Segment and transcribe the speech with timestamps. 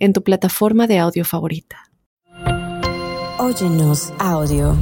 [0.00, 1.90] en tu plataforma de audio favorita.
[3.38, 4.76] Óyenos audio.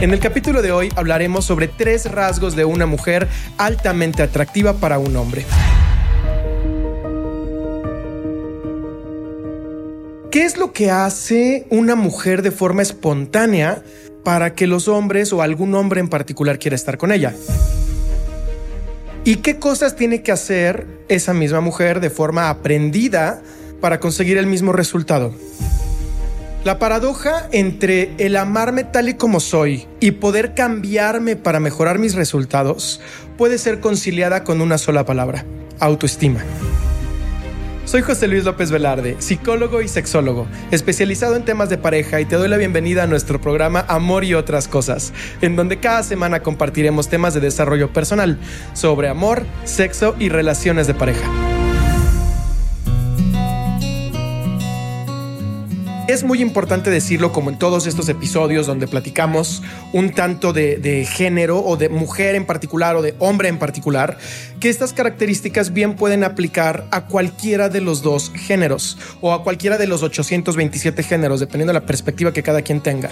[0.00, 4.98] En el capítulo de hoy hablaremos sobre tres rasgos de una mujer altamente atractiva para
[4.98, 5.46] un hombre.
[10.30, 13.82] ¿Qué es lo que hace una mujer de forma espontánea
[14.22, 17.34] para que los hombres o algún hombre en particular quiera estar con ella?
[19.26, 23.42] ¿Y qué cosas tiene que hacer esa misma mujer de forma aprendida
[23.80, 25.34] para conseguir el mismo resultado?
[26.62, 32.14] La paradoja entre el amarme tal y como soy y poder cambiarme para mejorar mis
[32.14, 33.00] resultados
[33.36, 35.44] puede ser conciliada con una sola palabra,
[35.80, 36.44] autoestima.
[37.86, 42.34] Soy José Luis López Velarde, psicólogo y sexólogo, especializado en temas de pareja y te
[42.34, 47.08] doy la bienvenida a nuestro programa Amor y otras cosas, en donde cada semana compartiremos
[47.08, 48.40] temas de desarrollo personal
[48.72, 51.30] sobre amor, sexo y relaciones de pareja.
[56.08, 61.58] Es muy importante decirlo como en todos estos episodios donde platicamos un tanto de, género
[61.58, 64.16] o de mujer en particular o de hombre en particular,
[64.60, 69.78] que estas características bien pueden aplicar a cualquiera de los dos géneros o a cualquiera
[69.78, 73.10] de los 827 géneros, dependiendo de la perspectiva que cada quien tenga.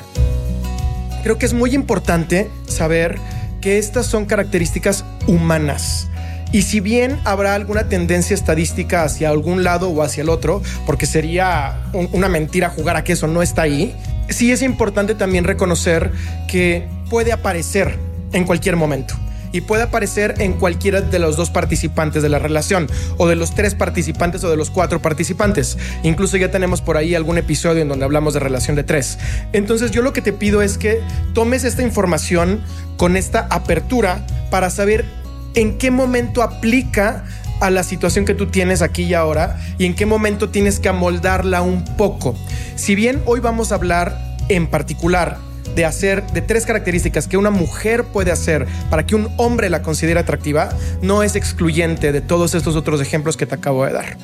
[1.25, 3.19] Creo que es muy importante saber
[3.61, 6.09] que estas son características humanas
[6.55, 11.05] y si bien habrá alguna tendencia estadística hacia algún lado o hacia el otro, porque
[11.05, 11.81] sería
[12.13, 13.93] una mentira jugar a que eso no está ahí,
[14.29, 16.13] sí es importante también reconocer
[16.47, 17.99] que puede aparecer
[18.33, 19.17] en cualquier momento
[19.51, 22.87] y puede aparecer en cualquiera de los dos participantes de la relación,
[23.19, 25.77] o de los tres participantes o de los cuatro participantes.
[26.05, 29.19] Incluso ya tenemos por ahí algún episodio en donde hablamos de relación de tres.
[29.53, 31.01] Entonces yo lo que te pido es que
[31.35, 32.61] tomes esta información
[32.97, 35.24] con esta apertura para saber
[35.55, 37.25] en qué momento aplica
[37.61, 40.89] a la situación que tú tienes aquí y ahora y en qué momento tienes que
[40.89, 42.37] amoldarla un poco.
[42.77, 45.39] Si bien hoy vamos a hablar en particular
[45.75, 49.83] de hacer de tres características que una mujer puede hacer para que un hombre la
[49.83, 50.69] considere atractiva,
[51.03, 54.17] no es excluyente de todos estos otros ejemplos que te acabo de dar.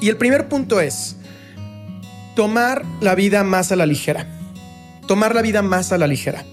[0.00, 1.16] Y el primer punto es
[2.34, 4.26] tomar la vida más a la ligera.
[5.06, 6.44] Tomar la vida más a la ligera.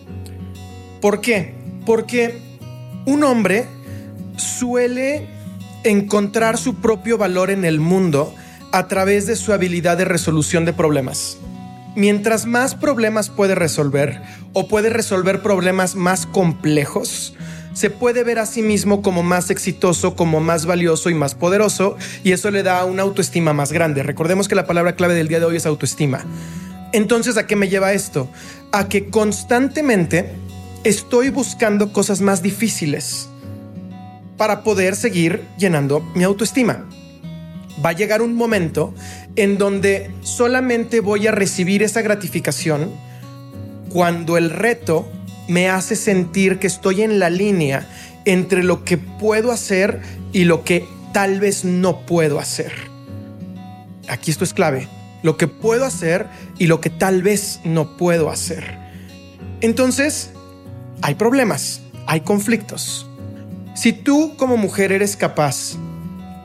[1.02, 1.56] ¿Por qué?
[1.86, 2.40] Porque
[3.06, 3.66] un hombre
[4.38, 5.28] suele
[5.84, 8.34] encontrar su propio valor en el mundo
[8.72, 11.38] a través de su habilidad de resolución de problemas.
[11.96, 14.22] Mientras más problemas puede resolver
[14.54, 17.36] o puede resolver problemas más complejos,
[17.74, 21.98] se puede ver a sí mismo como más exitoso, como más valioso y más poderoso,
[22.24, 24.04] y eso le da una autoestima más grande.
[24.04, 26.24] Recordemos que la palabra clave del día de hoy es autoestima.
[26.94, 28.30] Entonces, ¿a qué me lleva esto?
[28.72, 30.32] A que constantemente
[30.84, 33.30] estoy buscando cosas más difíciles
[34.38, 36.86] para poder seguir llenando mi autoestima.
[37.84, 38.94] Va a llegar un momento
[39.36, 42.92] en donde solamente voy a recibir esa gratificación
[43.90, 45.08] cuando el reto
[45.48, 47.88] me hace sentir que estoy en la línea
[48.26, 50.02] entre lo que puedo hacer
[50.34, 52.74] y lo que tal vez no puedo hacer.
[54.10, 54.88] Aquí esto es clave.
[55.22, 56.28] Lo que puedo hacer
[56.60, 58.78] y lo que tal vez no puedo hacer.
[59.62, 60.33] Entonces,
[61.04, 63.06] hay problemas, hay conflictos.
[63.76, 65.74] Si tú como mujer eres capaz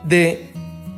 [0.03, 0.51] de,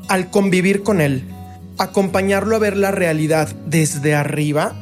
[0.07, 1.29] al convivir con él,
[1.77, 4.73] acompañarlo a ver la realidad desde arriba,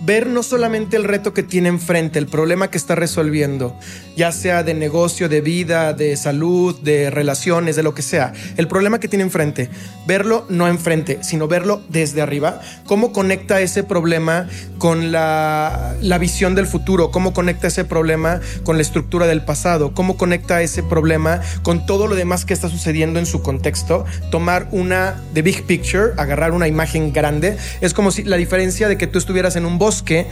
[0.00, 3.76] ver no solamente el reto que tiene enfrente, el problema que está resolviendo,
[4.16, 8.66] ya sea de negocio, de vida, de salud, de relaciones, de lo que sea, el
[8.66, 9.68] problema que tiene enfrente,
[10.06, 14.48] verlo no enfrente, sino verlo desde arriba, cómo conecta ese problema
[14.78, 19.92] con la, la visión del futuro, cómo conecta ese problema con la estructura del pasado,
[19.94, 24.68] cómo conecta ese problema con todo lo demás que está sucediendo en su contexto, tomar
[24.70, 29.06] una de big picture, agarrar una imagen grande, es como si la diferencia de que
[29.06, 30.28] tú estuvieras en un bosque, bosque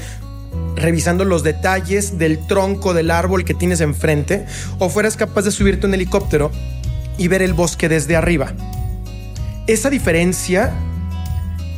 [0.76, 4.46] revisando los detalles del tronco del árbol que tienes enfrente
[4.78, 6.52] o fueras capaz de subirte un helicóptero
[7.18, 8.52] y ver el bosque desde arriba.
[9.66, 10.72] Esa diferencia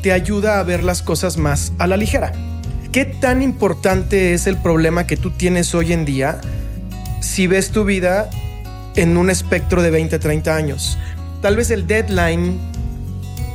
[0.02, 2.32] te ayuda a ver las cosas más a la ligera.
[2.92, 6.40] ¿Qué tan importante es el problema que tú tienes hoy en día
[7.20, 8.28] si ves tu vida
[8.94, 10.98] en un espectro de 20, 30 años?
[11.40, 12.58] tal vez el deadline,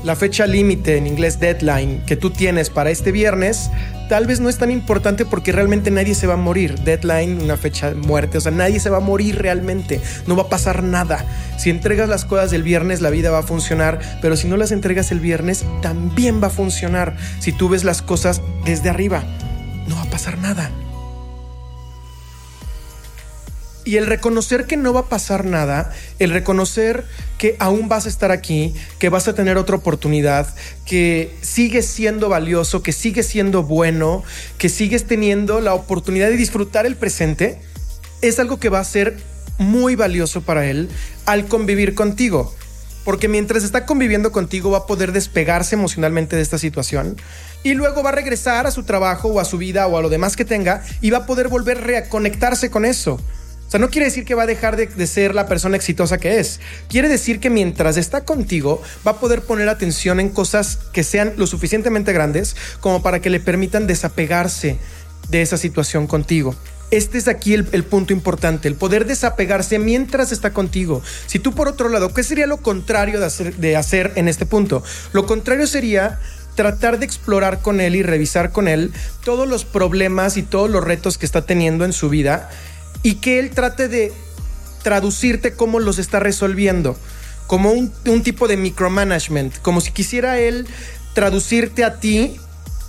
[0.04, 3.70] la fecha límite en inglés deadline que tú tienes para este viernes,
[4.10, 6.80] tal vez no es tan importante porque realmente nadie se va a morir.
[6.80, 10.44] Deadline, una fecha de muerte, o sea, nadie se va a morir realmente, no va
[10.44, 11.26] a pasar nada.
[11.58, 14.72] Si entregas las cosas del viernes, la vida va a funcionar, pero si no las
[14.72, 17.16] entregas el viernes, también va a funcionar.
[17.40, 19.24] Si tú ves las cosas desde arriba,
[19.88, 20.70] no va a pasar nada.
[23.86, 27.06] Y el reconocer que no va a pasar nada, el reconocer
[27.38, 30.54] que aún vas a estar aquí, que vas a tener otra oportunidad,
[30.86, 34.24] que sigues siendo valioso, que sigues siendo bueno,
[34.58, 37.62] que sigues teniendo la oportunidad de disfrutar el presente,
[38.22, 39.18] es algo que va a ser
[39.60, 40.90] muy valioso para él
[41.26, 42.54] al convivir contigo.
[43.04, 47.18] Porque mientras está conviviendo contigo va a poder despegarse emocionalmente de esta situación
[47.64, 50.10] y luego va a regresar a su trabajo o a su vida o a lo
[50.10, 53.20] demás que tenga y va a poder volver a reconectarse con eso.
[53.80, 56.60] No quiere decir que va a dejar de, ser la persona exitosa que es.
[56.88, 61.34] Quiere decir que mientras está contigo, va a poder poner atención en cosas que sean
[61.38, 64.78] lo suficientemente grandes como para que le permitan desapegarse
[65.30, 66.56] de esa situación contigo.
[66.92, 71.02] Este es aquí el, punto importante, el poder desapegarse mientras está contigo.
[71.26, 74.84] Si tú por otro lado, ¿qué sería lo contrario de hacer en este punto?
[75.12, 76.20] Lo contrario sería
[76.56, 78.94] tratar de explorar con él y revisar con él
[79.24, 82.50] todos los problemas y todos los retos que está teniendo en su vida
[83.06, 84.12] y que él trate de
[84.82, 86.98] traducirte cómo los está resolviendo,
[87.46, 87.92] como un,
[88.24, 90.66] tipo de micromanagement, como si quisiera él
[91.14, 92.36] traducirte a ti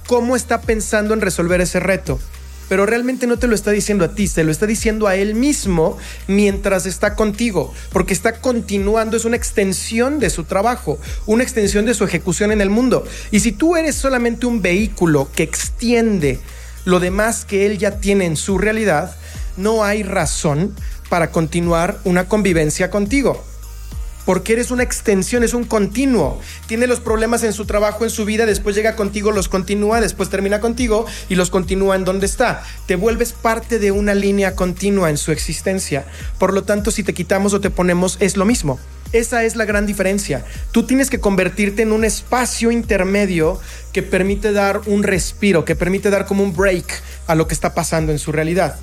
[0.06, 2.18] cómo está pensando en resolver ese reto.
[2.66, 5.34] Pero realmente no te lo está diciendo a ti, se lo está diciendo a él
[5.34, 5.98] mismo
[6.28, 11.92] mientras está contigo, porque está continuando, es una extensión de su trabajo, una extensión de
[11.92, 13.06] su ejecución en el mundo.
[13.30, 16.40] Y si tú eres solamente un vehículo que extiende
[16.86, 19.14] lo demás que él ya tiene en su realidad,
[19.56, 20.74] no hay razón
[21.08, 23.42] para continuar una convivencia contigo.
[24.24, 26.40] Porque eres una extensión, es un continuo.
[26.66, 30.30] Tiene los problemas en su trabajo, en su vida, después llega contigo, los continúa, después
[30.30, 32.64] termina contigo y los continúa en donde está.
[32.86, 36.06] Te vuelves parte de una línea continua en su existencia.
[36.40, 38.80] Por lo tanto, si te quitamos o te ponemos, es lo mismo.
[39.12, 40.44] Esa es la gran diferencia.
[40.72, 43.60] Tú tienes que convertirte en un espacio intermedio
[43.92, 47.74] que permite dar un respiro, que permite dar como un break a lo que está
[47.74, 48.76] pasando en su realidad.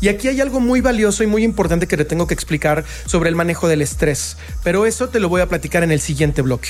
[0.00, 3.28] Y aquí hay algo muy valioso y muy importante que te tengo que explicar sobre
[3.28, 6.68] el manejo del estrés, pero eso te lo voy a platicar en el siguiente bloque.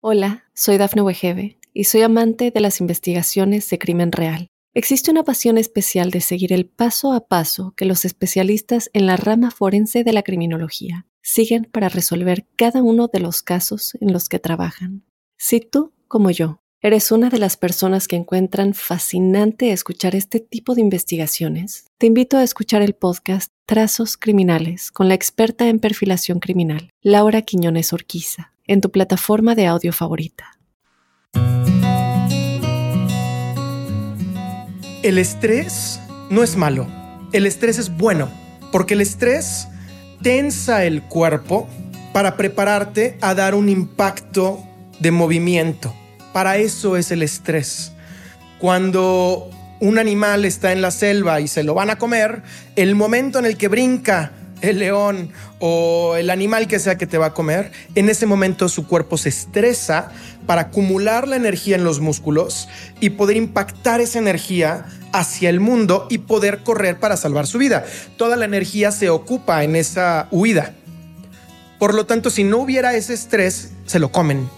[0.00, 4.48] Hola, soy Dafne Wegebe y soy amante de las investigaciones de crimen real.
[4.72, 9.16] Existe una pasión especial de seguir el paso a paso que los especialistas en la
[9.16, 14.28] rama forense de la criminología siguen para resolver cada uno de los casos en los
[14.28, 15.04] que trabajan.
[15.36, 20.76] Si tú, como yo, ¿Eres una de las personas que encuentran fascinante escuchar este tipo
[20.76, 21.86] de investigaciones?
[21.98, 27.42] Te invito a escuchar el podcast Trazos Criminales con la experta en perfilación criminal, Laura
[27.42, 30.56] Quiñones Orquiza, en tu plataforma de audio favorita.
[35.02, 35.98] El estrés
[36.30, 36.86] no es malo,
[37.32, 38.30] el estrés es bueno,
[38.70, 39.66] porque el estrés
[40.22, 41.68] tensa el cuerpo
[42.12, 44.62] para prepararte a dar un impacto
[45.00, 45.92] de movimiento
[46.38, 47.90] para eso es el estrés.
[48.60, 49.50] Cuando
[49.80, 52.44] un animal está en la selva y se lo van a comer,
[52.76, 54.30] el momento en el que brinca
[54.60, 58.68] el león o el animal que sea que te va a comer, en ese momento
[58.68, 60.12] su cuerpo se estresa
[60.46, 62.68] para acumular la energía en los músculos
[63.00, 67.84] y poder impactar esa energía hacia el mundo y poder correr para salvar su vida.
[68.16, 70.72] Toda la energía se ocupa en esa huida.
[71.80, 74.48] Por lo tanto, si no hubiera ese estrés, se lo comen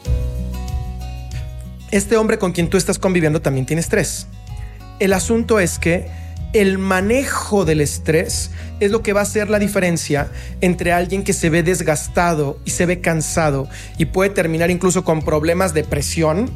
[1.90, 4.26] este hombre con quien tú estás conviviendo también tiene estrés.
[4.99, 6.09] El asunto es que
[6.52, 10.30] el manejo del estrés es lo que va a hacer la diferencia
[10.61, 13.68] entre alguien que se ve desgastado y se ve cansado
[13.99, 16.50] y puede terminar incluso con problemas de presión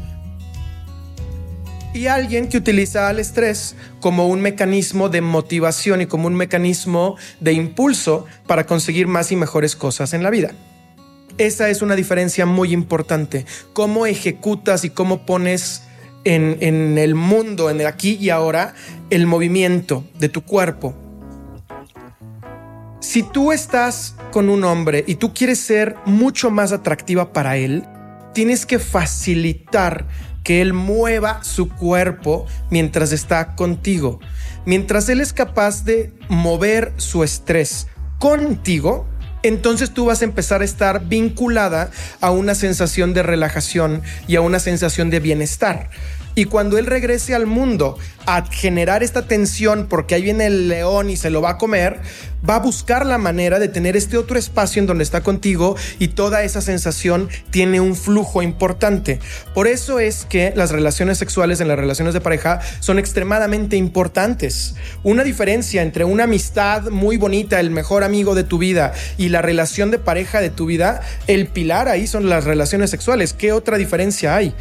[1.93, 7.17] y alguien que utiliza el estrés como un mecanismo de motivación y como un mecanismo
[7.39, 10.51] de impulso para conseguir más y mejores cosas en la vida.
[11.37, 13.45] Esa es una diferencia muy importante.
[13.73, 15.83] Cómo ejecutas y cómo pones
[16.25, 18.75] en, el mundo, en el aquí y ahora,
[19.11, 20.95] el movimiento de tu cuerpo.
[23.01, 27.85] Si tú estás con un hombre y tú quieres ser mucho más atractiva para él,
[28.33, 30.07] tienes que facilitar
[30.43, 34.21] que él mueva su cuerpo mientras está contigo.
[34.67, 37.89] Mientras él es capaz de mover su estrés
[38.19, 39.07] contigo,
[39.45, 44.41] entonces tú vas a empezar a estar vinculada a una sensación de relajación y a
[44.41, 45.91] una sensación de bienestar.
[46.35, 51.11] Y cuando él regrese al mundo a generar esta tensión porque ahí viene el león
[51.11, 52.01] y se lo va a comer,
[52.49, 56.09] va a buscar la manera de tener este otro espacio en donde está contigo y
[56.09, 59.21] toda esa sensación tiene un flujo importante.
[59.55, 64.75] Por eso es que las relaciones sexuales en las relaciones de pareja son extremadamente importantes.
[65.03, 69.43] Una diferencia entre una amistad muy bonita, el mejor amigo de tu vida y la
[69.43, 73.33] relación de pareja de tu vida, el pilar ahí son las relaciones sexuales.
[73.33, 74.55] ¿Qué otra diferencia hay?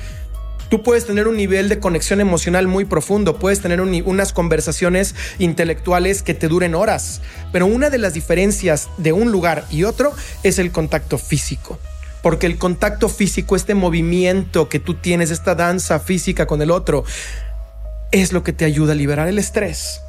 [0.73, 6.23] Tú puedes tener un nivel de conexión emocional muy profundo, puedes tener unas conversaciones intelectuales
[6.23, 10.57] que te duren horas, pero una de las diferencias de un lugar y otro es
[10.57, 11.77] el contacto físico.
[12.23, 17.03] Porque el contacto físico, este movimiento que tú tienes, esta danza física con el otro,
[18.11, 20.02] es lo que te ayuda a liberar el estrés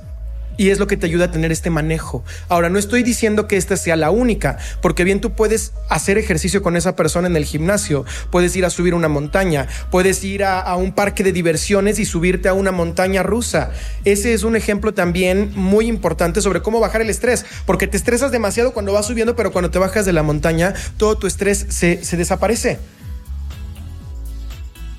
[0.56, 2.24] y es lo que te ayuda a tener este manejo.
[2.48, 6.62] Ahora, no estoy diciendo que esta sea la única, porque bien tú puedes hacer ejercicio
[6.62, 10.74] con esa persona en el gimnasio, puedes ir a subir una montaña, puedes ir a,
[10.76, 13.70] un parque de diversiones y subirte a una montaña rusa.
[14.04, 18.32] Ese es un ejemplo también muy importante sobre cómo bajar el estrés, porque te estresas
[18.32, 21.96] demasiado cuando vas subiendo, pero cuando te bajas de la montaña, todo tu estrés se,
[22.16, 22.78] desaparece.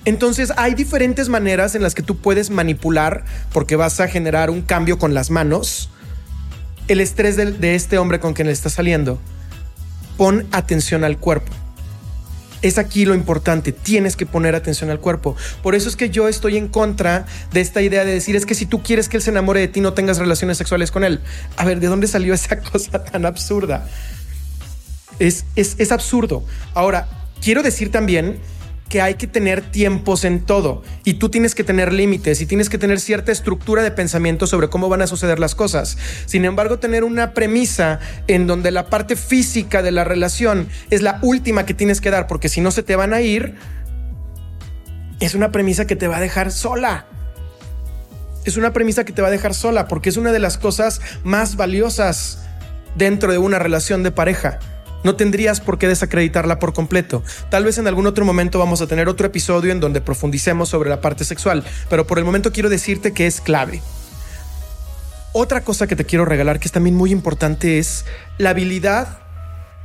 [0.06, 4.62] Entonces hay diferentes maneras en las que tú puedes manipular, porque vas a generar un
[4.62, 5.90] cambio con las manos,
[6.88, 9.20] el estrés de, este hombre con quien le está saliendo.
[10.16, 11.52] Pon atención al cuerpo.
[12.62, 15.36] Es aquí lo importante, tienes que poner atención al cuerpo.
[15.62, 18.56] Por eso es que yo estoy en contra de esta idea de decir, es que
[18.56, 21.22] si tú quieres que él se enamore de ti, no tengas relaciones sexuales con él.
[21.58, 23.88] A ver, ¿de dónde salió esa cosa tan absurda?
[25.18, 26.44] Es, es, es absurdo.
[26.74, 27.08] Ahora,
[27.42, 28.40] quiero decir también
[28.89, 32.70] que hay que tener tiempos en todo y tú tienes que tener límites y tienes
[32.70, 35.98] que tener cierta estructura de pensamiento sobre cómo van a suceder las cosas.
[36.25, 41.20] Sin embargo, tener una premisa en donde la parte física de la relación es la
[41.24, 43.56] última que tienes que dar porque si no se te van a ir,
[45.20, 47.08] es una premisa que te va a dejar sola.
[48.44, 51.01] Es una premisa que te va a dejar sola porque es una de las cosas
[51.24, 52.44] más valiosas
[52.96, 54.60] dentro de una relación de pareja
[55.06, 57.24] no tendrías por qué desacreditarla por completo.
[57.50, 60.90] Tal vez en algún otro momento vamos a tener otro episodio en donde profundicemos sobre
[60.90, 63.82] la parte sexual, pero por el momento quiero decirte que es clave.
[65.32, 68.04] Otra cosa que te quiero regalar que es también muy importante es
[68.40, 69.20] la habilidad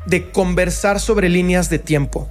[0.06, 2.28] de conversar sobre líneas de tiempo.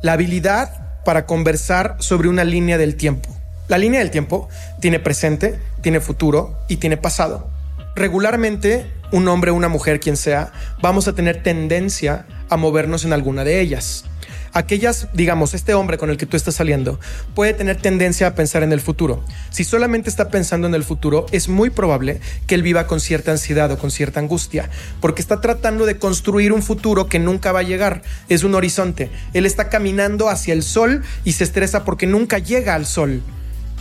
[0.00, 3.28] La habilidad para conversar sobre una línea del tiempo.
[3.66, 4.48] La línea del tiempo
[4.80, 7.50] tiene presente, tiene futuro y tiene pasado.
[7.94, 13.44] Regularmente un hombre una mujer, quien sea, vamos a tener tendencia a movernos en alguna
[13.44, 14.06] de ellas.
[14.54, 16.98] Aquellas, digamos, este hombre con el que tú estás saliendo
[17.34, 19.22] puede tener tendencia a pensar en el futuro.
[19.50, 23.30] Si solamente está pensando en el futuro, es muy probable que él viva con cierta
[23.30, 24.70] ansiedad o con cierta angustia,
[25.00, 28.02] porque está tratando de construir un futuro que nunca va a llegar.
[28.30, 29.10] Es un horizonte.
[29.34, 33.22] Él está caminando hacia el sol y se estresa porque nunca llega al sol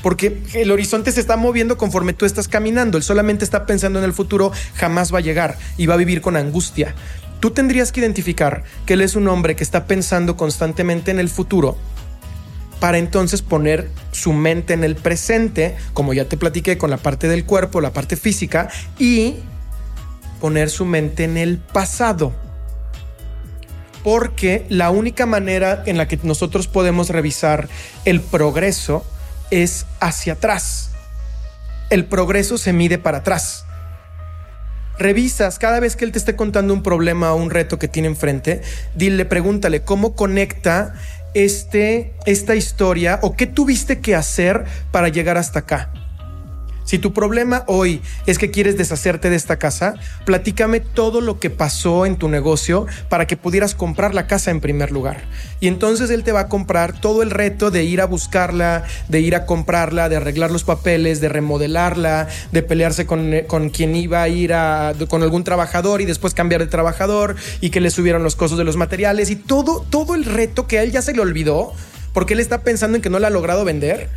[0.01, 2.97] porque el horizonte se está moviendo conforme tú estás caminando.
[2.97, 6.21] Él solamente está pensando en el futuro, jamás va a llegar y va a vivir
[6.21, 6.95] con angustia.
[7.39, 11.29] Tú tendrías que identificar que él es un hombre que está pensando constantemente en el
[11.29, 11.77] futuro
[12.79, 17.27] para entonces poner su mente en el presente, como ya te platiqué con la parte
[17.27, 19.35] del cuerpo, la parte física, y
[20.39, 22.33] poner su mente en el pasado.
[24.03, 27.69] Porque la única manera en la que nosotros podemos revisar
[28.03, 29.05] el progreso
[29.51, 30.89] es hacia atrás.
[31.89, 33.65] El progreso se mide para atrás.
[34.97, 38.07] Revisas cada vez que él te esté contando un problema o un reto que tiene
[38.07, 38.61] enfrente,
[38.95, 40.93] dile, pregúntale cómo conecta
[41.33, 45.91] este, esta historia o qué tuviste que hacer para llegar hasta acá.
[46.83, 49.95] Si tu problema hoy es que quieres deshacerte de esta casa,
[50.25, 54.59] platícame todo lo que pasó en tu negocio para que pudieras comprar la casa en
[54.61, 55.21] primer lugar.
[55.59, 59.21] Y entonces él te va a comprar todo el reto de ir a buscarla, de
[59.21, 64.21] ir a comprarla, de arreglar los papeles, de remodelarla, de pelearse con, con quien iba
[64.21, 68.23] a ir a, con algún trabajador y después cambiar de trabajador y que le subieron
[68.23, 71.13] los costos de los materiales y todo, todo el reto que a él ya se
[71.13, 71.73] le olvidó
[72.13, 74.09] porque él está pensando en que no la ha logrado vender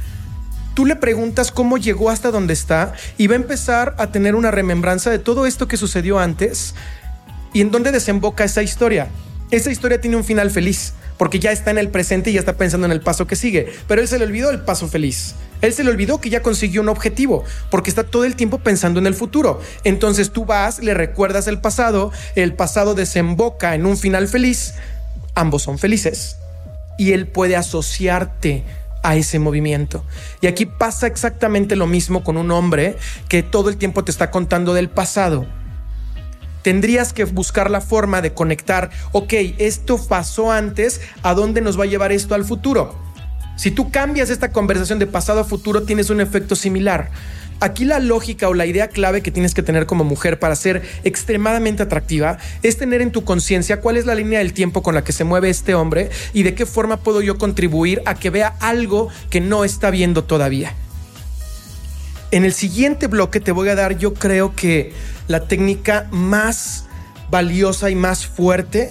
[0.75, 4.50] tú le preguntas cómo llegó hasta donde está y va a empezar a tener una
[4.50, 6.75] remembranza de todo esto que sucedió antes
[7.52, 9.09] y en dónde desemboca esa historia.
[9.50, 12.57] Esa historia tiene un final feliz porque ya está en el presente y ya está
[12.57, 15.35] pensando en el paso que sigue, pero él se le olvidó el paso feliz.
[15.61, 18.99] Él se le olvidó que ya consiguió un objetivo, porque está todo el tiempo pensando
[18.99, 19.61] en el futuro.
[19.85, 24.75] Entonces tú vas, le recuerdas el pasado, el pasado desemboca en un final feliz,
[25.35, 26.37] ambos son felices
[26.99, 28.64] y él puede asociarte
[29.04, 30.02] a ese movimiento.
[30.40, 32.96] Y aquí pasa exactamente lo mismo con un hombre
[33.28, 35.46] que todo el tiempo te está contando del pasado.
[36.62, 41.84] Tendrías que buscar la forma de conectar, ok, esto pasó antes, ¿a dónde nos va
[41.84, 42.99] a llevar esto al futuro?
[43.56, 47.11] Si tú cambias esta conversación de pasado a futuro, tienes un efecto similar.
[47.61, 50.82] Aquí la lógica o la idea clave que tienes que tener como mujer para ser
[51.04, 55.04] extremadamente atractiva es tener en tu conciencia cuál es la línea del tiempo con la
[55.04, 58.56] que se mueve este hombre y de qué forma puedo yo contribuir a que vea
[58.61, 60.75] algo que no está viendo todavía.
[62.30, 64.92] En el siguiente bloque te voy a dar yo creo que
[65.28, 66.84] la técnica más
[67.30, 68.90] valiosa y más fuerte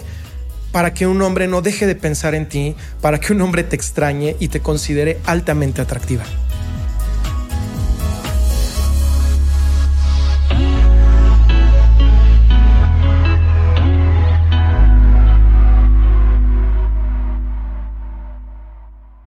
[0.71, 3.75] para que un hombre no deje de pensar en ti, para que un hombre te
[3.75, 6.23] extrañe y te considere altamente atractiva.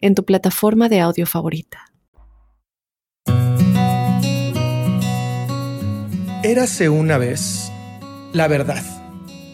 [0.00, 1.86] en tu plataforma de audio favorita.
[6.42, 7.70] Érase una vez
[8.32, 8.82] la verdad,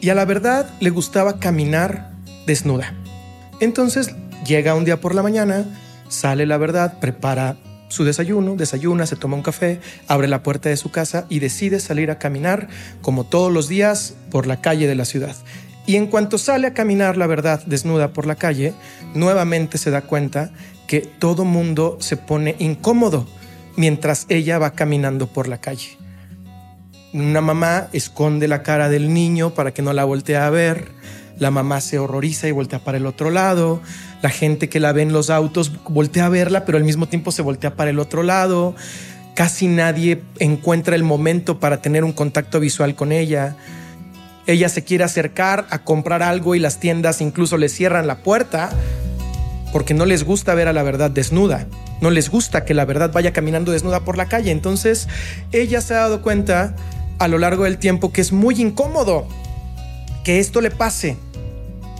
[0.00, 2.12] y a la verdad le gustaba caminar
[2.46, 2.94] desnuda.
[3.60, 4.14] Entonces
[4.46, 5.64] llega un día por la mañana,
[6.08, 7.56] sale la verdad, prepara
[7.88, 11.80] su desayuno, desayuna, se toma un café, abre la puerta de su casa y decide
[11.80, 12.68] salir a caminar
[13.00, 15.34] como todos los días por la calle de la ciudad.
[15.86, 18.74] Y en cuanto sale a caminar la verdad desnuda por la calle,
[19.14, 20.50] nuevamente se da cuenta
[20.86, 23.26] que todo mundo se pone incómodo
[23.76, 25.96] mientras ella va caminando por la calle.
[27.12, 30.88] Una mamá esconde la cara del niño para que no la voltee a ver.
[31.38, 33.80] La mamá se horroriza y voltea para el otro lado.
[34.22, 37.30] La gente que la ve en los autos voltea a verla, pero al mismo tiempo
[37.30, 38.74] se voltea para el otro lado.
[39.34, 43.56] Casi nadie encuentra el momento para tener un contacto visual con ella.
[44.46, 48.70] Ella se quiere acercar a comprar algo y las tiendas incluso le cierran la puerta
[49.72, 51.66] porque no les gusta ver a la verdad desnuda.
[52.00, 54.50] No les gusta que la verdad vaya caminando desnuda por la calle.
[54.50, 55.08] Entonces,
[55.52, 56.76] ella se ha dado cuenta
[57.18, 59.26] a lo largo del tiempo que es muy incómodo
[60.24, 61.16] que esto le pase.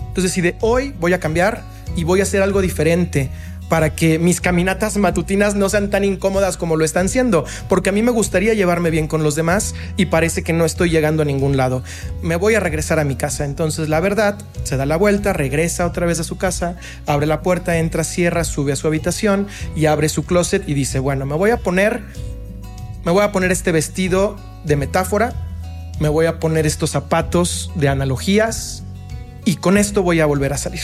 [0.09, 1.62] Entonces decide, hoy voy a cambiar
[1.96, 3.30] y voy a hacer algo diferente
[3.68, 7.92] para que mis caminatas matutinas no sean tan incómodas como lo están siendo, porque a
[7.92, 11.24] mí me gustaría llevarme bien con los demás y parece que no estoy llegando a
[11.24, 11.83] ningún lado.
[12.22, 13.44] Me voy a regresar a mi casa.
[13.44, 16.76] Entonces, la verdad, se da la vuelta, regresa otra vez a su casa,
[17.07, 20.98] abre la puerta, entra, cierra, sube a su habitación y abre su closet y dice,
[20.98, 22.02] bueno, me voy a poner,
[23.05, 25.33] me voy a poner este vestido de metáfora,
[26.00, 28.83] me voy a poner estos zapatos de analogías
[29.44, 30.83] y con esto voy a volver a salir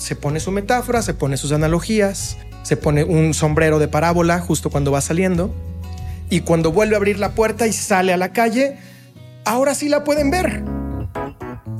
[0.00, 4.70] se pone su metáfora, se pone sus analogías, se pone un sombrero de parábola justo
[4.70, 5.54] cuando va saliendo.
[6.30, 8.78] Y cuando vuelve a abrir la puerta y sale a la calle,
[9.44, 10.64] ahora sí la pueden ver.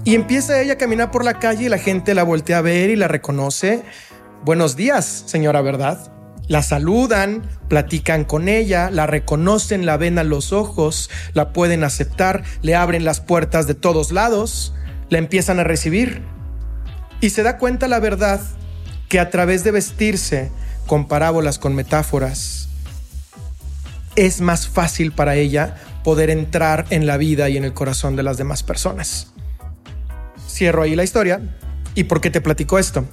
[0.04, 2.90] Y empieza ella a caminar por la calle y la gente la voltea a ver
[2.90, 3.82] y la reconoce.
[4.44, 6.12] Buenos días, señora, ¿verdad?
[6.46, 12.42] La saludan, platican con ella, la reconocen, la ven a los ojos, la pueden aceptar,
[12.60, 14.74] le abren las puertas de todos lados,
[15.08, 16.22] la empiezan a recibir
[17.20, 18.40] y se da cuenta la verdad
[19.08, 20.50] que a través de vestirse
[20.86, 22.68] con parábolas, con metáforas,
[24.16, 28.22] es más fácil para ella poder entrar en la vida y en el corazón de
[28.22, 29.32] las demás personas.
[30.48, 31.40] Cierro ahí la historia.
[31.94, 33.04] ¿Y por qué te platico esto?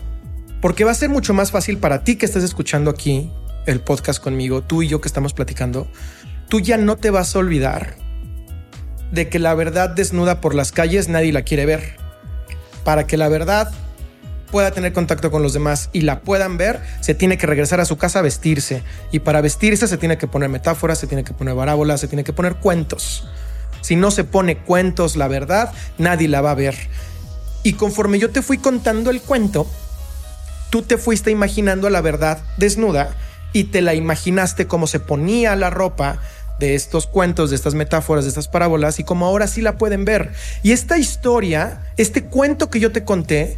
[0.62, 3.32] Porque va a ser mucho más fácil para ti que estés escuchando aquí
[3.66, 5.88] el podcast conmigo, tú y yo que estamos platicando,
[6.48, 7.96] tú ya no te vas a olvidar
[9.12, 11.98] de que la verdad desnuda por las calles nadie la quiere ver.
[12.84, 13.72] Para que la verdad
[14.52, 17.86] pueda tener contacto con los demás y la puedan ver, se tiene que regresar a
[17.86, 18.84] su casa a vestirse.
[19.12, 22.24] Y para vestirse se tiene que poner metáforas, se tiene que poner parábolas, se tiene
[22.24, 23.28] que poner cuentos.
[23.82, 26.76] Si no se pone cuentos, la verdad, nadie la va a ver.
[27.64, 29.68] Y conforme yo te fui contando el cuento,
[30.70, 33.16] tú te fuiste imaginando la verdad desnuda
[33.54, 36.20] y te la imaginaste como se ponía la ropa
[36.60, 40.06] de estos cuentos, de estas metáforas, de estas parábolas y como ahora sí la pueden
[40.06, 40.32] ver.
[40.64, 43.58] Y esta historia, este cuento que yo te conté,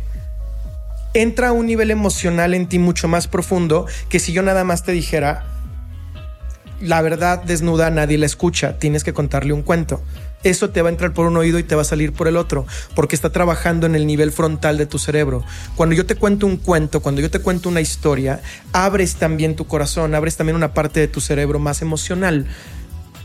[1.13, 4.83] entra a un nivel emocional en ti mucho más profundo que si yo nada más
[4.83, 5.45] te dijera,
[6.81, 10.01] la verdad desnuda nadie la escucha, tienes que contarle un cuento.
[10.41, 12.37] Eso te va a entrar por un oído y te va a salir por el
[12.37, 15.43] otro, porque está trabajando en el nivel frontal de tu cerebro.
[15.75, 18.41] Cuando yo te cuento un cuento, cuando yo te cuento una historia,
[18.71, 22.45] abres también tu corazón, abres también una parte de tu cerebro más emocional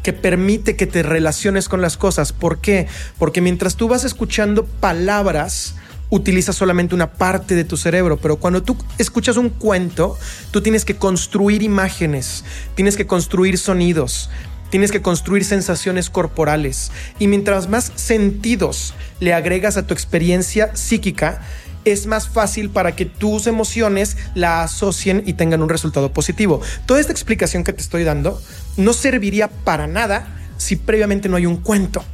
[0.02, 2.32] que permite que te relaciones con las cosas.
[2.32, 2.88] ¿Por qué?
[3.16, 5.76] Porque mientras tú vas escuchando palabras,
[6.14, 10.16] utilizas solamente una parte de tu cerebro, pero cuando tú escuchas un cuento,
[10.52, 12.44] tú tienes que construir imágenes,
[12.76, 14.30] tienes que construir sonidos,
[14.70, 16.92] tienes que construir sensaciones corporales.
[17.18, 21.42] Y mientras más sentidos le agregas a tu experiencia psíquica,
[21.84, 26.60] es más fácil para que tus emociones la asocien y tengan un resultado positivo.
[26.86, 28.40] Toda esta explicación que te estoy dando
[28.76, 32.04] no serviría para nada si previamente no hay un cuento.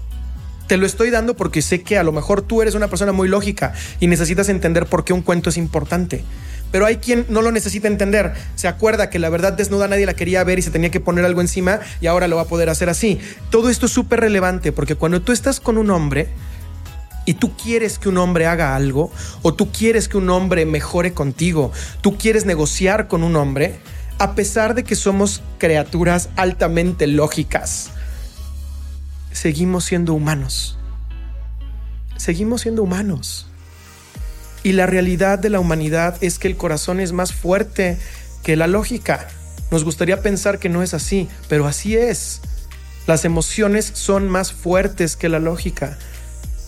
[0.71, 3.27] Te lo estoy dando porque sé que a lo mejor tú eres una persona muy
[3.27, 6.23] lógica y necesitas entender por qué un cuento es importante.
[6.71, 8.35] Pero hay quien no lo necesita entender.
[8.55, 11.25] Se acuerda que la verdad desnuda nadie la quería ver y se tenía que poner
[11.25, 13.19] algo encima y ahora lo va a poder hacer así.
[13.51, 16.29] Todo esto es súper relevante porque cuando tú estás con un hombre,
[17.27, 19.11] y tú quieres que un hombre haga algo,
[19.43, 23.81] o tú quieres que un hombre mejore contigo, tú quieres negociar con un hombre,
[24.19, 27.91] a pesar de que somos criaturas altamente lógicas,
[29.33, 30.79] seguimos siendo humanos.
[32.17, 33.47] Seguimos siendo humanos.
[34.63, 37.99] Y la realidad de la humanidad es que el corazón es más fuerte
[38.43, 39.29] que la lógica.
[39.71, 42.41] Nos gustaría pensar que no es así, pero así es.
[43.07, 45.97] Las emociones son más fuertes que la lógica.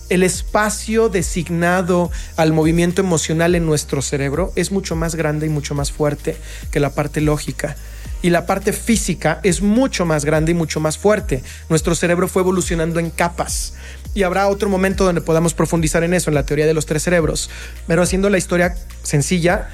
[0.09, 5.75] El espacio designado al movimiento emocional en nuestro cerebro es mucho más grande y mucho
[5.75, 6.37] más fuerte
[6.71, 7.75] que la parte lógica
[8.23, 11.43] y la parte física es mucho más grande y mucho más fuerte.
[11.69, 13.73] Nuestro cerebro fue evolucionando en capas.
[14.15, 17.03] Y habrá otro momento donde podamos profundizar en eso, en la teoría de los tres
[17.03, 17.49] cerebros.
[17.85, 19.67] Pero haciendo la historia sencilla,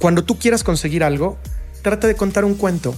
[0.00, 1.38] cuando tú quieras conseguir algo,
[1.82, 2.94] trata de contar un cuento.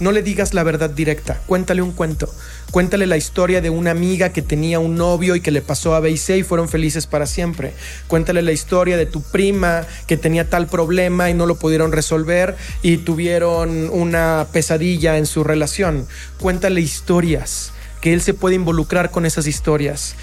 [0.00, 2.32] No le digas la verdad directa, cuéntale un cuento.
[2.70, 6.00] Cuéntale la historia de una amiga que tenía un novio y que le pasó a
[6.00, 7.74] B y fueron felices para siempre.
[8.06, 12.56] Cuéntale la historia de tu prima que tenía tal problema y no lo pudieron resolver
[12.80, 16.06] y tuvieron una pesadilla en su relación.
[16.38, 20.14] Cuéntale historias, que él se puede involucrar con esas historias.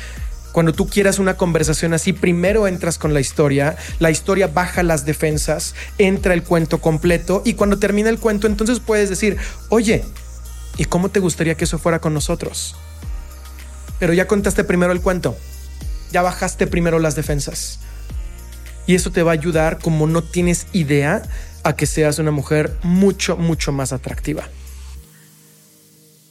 [0.57, 5.05] Cuando tú quieras una conversación así, primero entras con la historia, la historia baja las
[5.05, 9.37] defensas, entra el cuento completo y cuando termina el cuento entonces puedes decir,
[9.69, 10.03] oye,
[10.75, 12.75] ¿y cómo te gustaría que eso fuera con nosotros?
[13.99, 15.37] Pero ya contaste primero el cuento,
[16.11, 17.77] ya bajaste primero las defensas.
[18.87, 21.21] Y eso te va a ayudar como no tienes idea
[21.61, 24.49] a que seas una mujer mucho, mucho más atractiva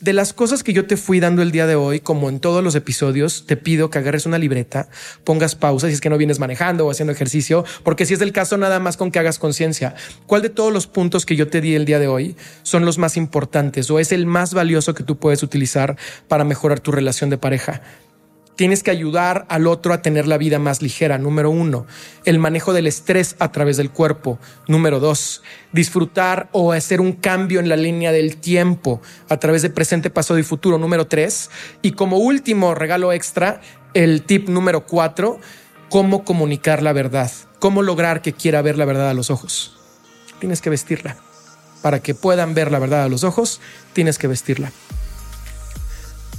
[0.00, 2.62] de las cosas que yo te fui dando el día de hoy, como en todos
[2.62, 4.88] los episodios, te pido que agarres una libreta,
[5.24, 8.32] pongas pausa si es que no vienes manejando o haciendo ejercicio, porque si es el
[8.32, 9.94] caso, nada más con que hagas conciencia.
[10.26, 12.98] ¿Cuál de todos los puntos que yo te di el día de hoy son los
[12.98, 15.96] más importantes o es el más valioso que tú puedes utilizar
[16.28, 17.82] para mejorar tu relación de pareja?
[18.56, 21.18] Tienes que ayudar al otro a tener la vida más ligera.
[21.18, 21.86] Número uno,
[22.24, 24.38] el manejo del estrés a través del cuerpo.
[24.66, 25.42] Número dos,
[25.72, 30.38] disfrutar o hacer un cambio en la línea del tiempo a través de presente, pasado
[30.38, 30.78] y futuro.
[30.78, 31.50] Número tres.
[31.82, 33.60] Y como último regalo extra,
[33.92, 35.38] el tip número cuatro,
[35.90, 37.30] cómo comunicar la verdad.
[37.58, 39.76] Cómo lograr que quiera ver la verdad a los ojos.
[40.40, 41.16] Tienes que vestirla.
[41.82, 43.60] Para que puedan ver la verdad a los ojos,
[43.92, 44.72] tienes que vestirla.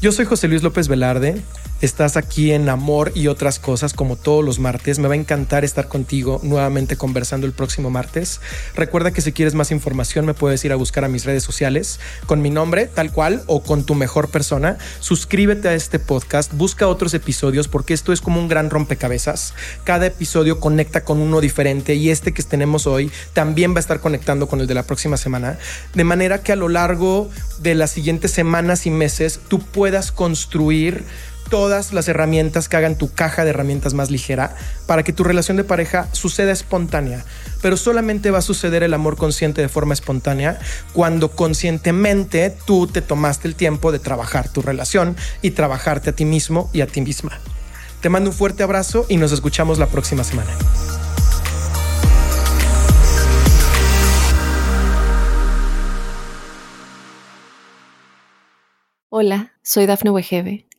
[0.01, 1.43] Yo soy José Luis López Velarde.
[1.79, 4.97] Estás aquí en Amor y otras cosas como todos los martes.
[4.97, 8.41] Me va a encantar estar contigo nuevamente conversando el próximo martes.
[8.75, 11.99] Recuerda que si quieres más información me puedes ir a buscar a mis redes sociales
[12.25, 14.79] con mi nombre tal cual o con tu mejor persona.
[15.01, 19.53] Suscríbete a este podcast, busca otros episodios porque esto es como un gran rompecabezas.
[19.83, 23.99] Cada episodio conecta con uno diferente y este que tenemos hoy también va a estar
[23.99, 25.59] conectando con el de la próxima semana.
[25.93, 31.05] De manera que a lo largo de las siguientes semanas y meses tú puedas construir
[31.49, 34.55] todas las herramientas que hagan tu caja de herramientas más ligera
[34.85, 37.23] para que tu relación de pareja suceda espontánea.
[37.61, 40.59] Pero solamente va a suceder el amor consciente de forma espontánea
[40.93, 46.25] cuando conscientemente tú te tomaste el tiempo de trabajar tu relación y trabajarte a ti
[46.25, 47.39] mismo y a ti misma.
[48.01, 50.51] Te mando un fuerte abrazo y nos escuchamos la próxima semana.
[59.09, 60.66] Hola, soy Dafne Wegebe